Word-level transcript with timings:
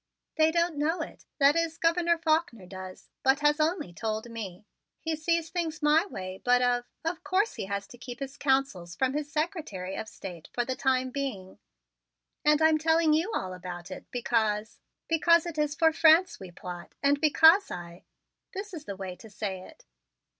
"They 0.35 0.49
don't 0.49 0.77
know 0.79 1.03
it 1.03 1.27
that 1.37 1.55
is, 1.55 1.77
Governor 1.77 2.17
Faulkner 2.17 2.65
does, 2.65 3.11
but 3.21 3.41
has 3.41 3.57
told 3.57 3.97
only 4.25 4.29
me. 4.33 4.65
He 4.99 5.15
sees 5.15 5.51
things 5.51 5.83
my 5.83 6.07
way 6.07 6.41
but 6.43 6.63
of 6.63 6.85
of 7.05 7.23
course, 7.23 7.53
he 7.53 7.65
has 7.67 7.85
to 7.89 7.99
keep 7.99 8.19
his 8.19 8.35
councils 8.35 8.95
from 8.95 9.13
his 9.13 9.31
Secretary 9.31 9.95
of 9.95 10.09
State 10.09 10.49
for 10.53 10.65
the 10.65 10.75
time 10.75 11.11
being. 11.11 11.59
And 12.43 12.63
I'm 12.63 12.79
telling 12.79 13.13
you 13.13 13.31
all 13.35 13.53
about 13.53 13.91
it, 13.91 14.09
because 14.09 14.79
because 15.07 15.45
it 15.45 15.59
is 15.59 15.75
for 15.75 15.93
France 15.93 16.39
we 16.39 16.49
plot 16.49 16.95
and 17.03 17.21
because 17.21 17.69
I 17.69 18.03
this 18.55 18.73
is 18.73 18.85
the 18.85 18.95
way 18.97 19.15
to 19.17 19.29
say 19.29 19.61
it." 19.61 19.85